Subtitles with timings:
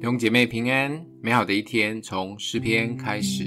[0.00, 3.46] 弟兄姐妹平安，美好的一天从诗篇开始。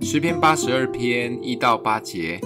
[0.00, 2.40] 诗篇八十二篇一到八节，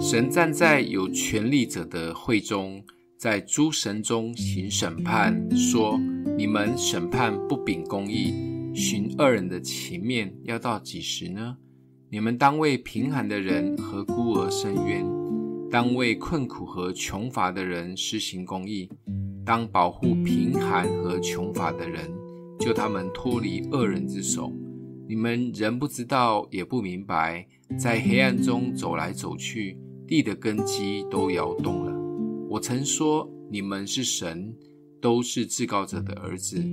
[0.00, 2.80] 神站在有权力者的会中，
[3.18, 5.98] 在诸神中行审判，说：
[6.38, 8.32] 你们审判不秉公义，
[8.72, 11.56] 寻恶人的情面，要到几时呢？
[12.08, 15.04] 你们当为贫寒的人和孤儿伸冤，
[15.72, 18.88] 当为困苦和穷乏的人施行公义，
[19.44, 22.08] 当保护贫寒和穷乏的人。
[22.64, 24.52] 救他们脱离恶人之手。
[25.08, 27.44] 你们仍不知道，也不明白，
[27.76, 29.76] 在黑暗中走来走去，
[30.06, 31.92] 地的根基都摇动了。
[32.48, 34.54] 我曾说，你们是神，
[35.00, 36.64] 都是至高者的儿子。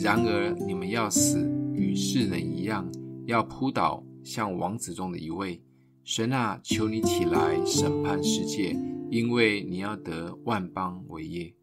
[0.00, 2.90] 然而你们要死，与世人一样，
[3.26, 5.60] 要扑倒，像王子中的一位。
[6.04, 8.74] 神啊，求你起来审判世界，
[9.10, 11.54] 因为你要得万邦为业。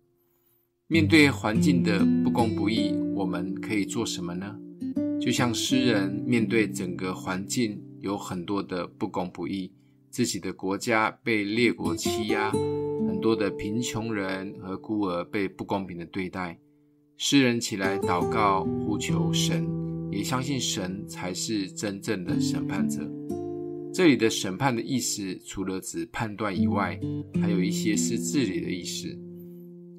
[0.88, 4.58] 面对环境的不公不义，我们可以做什么呢？
[5.20, 9.72] 就像诗人面对整个环境有很多的不公不义，
[10.10, 16.58] 自己的国家被列国欺压，很多的贫穷人和孤儿被不公平的对待。
[17.16, 19.70] 诗人起来祷告，呼求神，
[20.12, 23.08] 也相信神才是真正的审判者。
[23.94, 27.00] 这里的审判的意思，除了指判断以外，
[27.40, 29.16] 还有一些是治理的意思。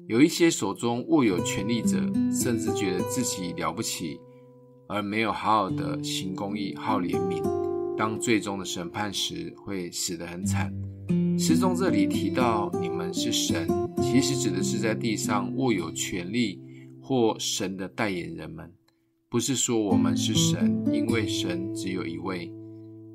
[0.07, 1.97] 有一些手中握有权力者，
[2.29, 4.19] 甚至觉得自己了不起，
[4.87, 7.41] 而没有好好的行公义、好怜悯。
[7.95, 10.73] 当最终的审判时，会死得很惨。
[11.39, 13.65] 诗中这里提到你们是神，
[14.01, 16.59] 其实指的是在地上握有权力
[17.01, 18.69] 或神的代言人们，
[19.29, 22.51] 不是说我们是神，因为神只有一位。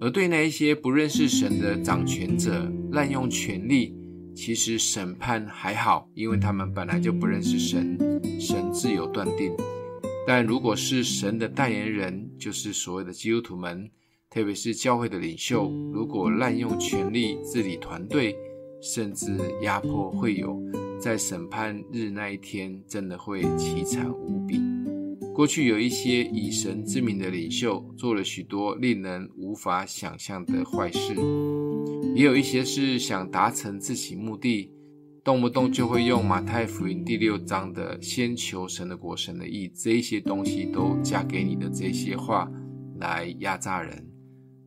[0.01, 3.95] 而对那一些不认识神的掌权者，滥用权力。
[4.39, 7.99] 其实审判还好，因为他们本来就不认识神，
[8.39, 9.53] 神自有断定。
[10.29, 13.91] 但如果是神的代言人，就是所谓的基督徒们，
[14.31, 18.37] 特别是教会的领袖，如果滥用权力治理团队，
[18.81, 20.57] 甚至压迫会友，
[21.01, 24.61] 在审判日那一天，真的会凄惨无比。
[25.35, 31.17] 过去有一些以神之名的领袖，做了许多令人无法想象的坏事。
[32.19, 34.73] 也有一些是想达成自己目的，
[35.23, 42.51] 动不动就会用马太福音第六章的“先求神的国、神的义”这一些东西都加给你的这些话
[42.97, 44.05] 来压榨人，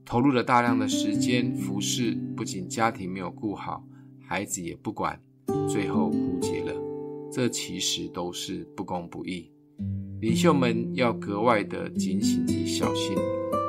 [0.06, 3.85] 投入了大量的时间服侍，不仅家庭没有顾好，
[4.25, 5.22] 孩子也不管，
[5.68, 6.73] 最后枯竭了。
[7.33, 9.51] 这其实都是不公不义，
[10.22, 13.13] 领袖们要格外的警醒及小心，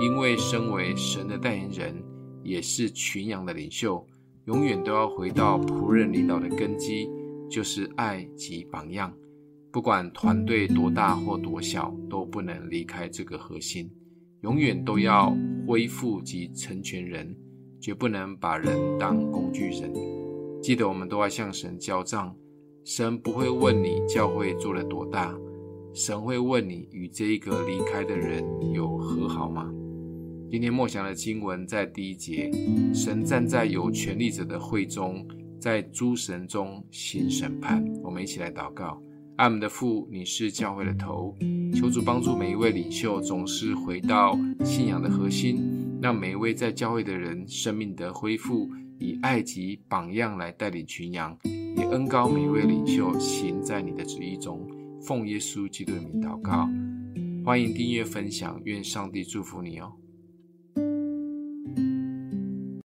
[0.00, 2.12] 因为身为神的代言人。
[2.42, 4.06] 也是群羊的领袖，
[4.47, 7.08] 永远都要回到仆人领导的根基，
[7.50, 9.12] 就是爱及榜样。
[9.70, 13.91] 不管团队多大或多小，都不能离开这个核心。
[14.42, 15.32] 永远都要
[15.66, 17.34] 恢复及成全人，
[17.81, 19.92] 绝不能把人当工具人。
[20.60, 22.34] 记得我们都要向神交账，
[22.84, 25.32] 神不会问你教会做了多大，
[25.94, 29.72] 神会问你与这一个离开的人有和好吗？
[30.52, 32.50] 今天默想的经文在第一节，
[32.92, 35.26] 神站在有权力者的会中，
[35.58, 37.82] 在诸神中行审判。
[38.02, 39.02] 我们一起来祷告：
[39.36, 41.34] 阿们的父，你是教会的头，
[41.74, 45.58] 求主帮助每一位领袖，总是回到信仰的核心，
[46.02, 51.34] 让每一位在教会的人生命得恢复，以爱及榜样来带领群羊，
[51.78, 54.69] 也恩高每一位领袖行在你的旨意中。
[55.00, 56.69] 奉耶稣基督的名祷告，
[57.42, 59.90] 欢迎订阅分享，愿上帝祝福你哦。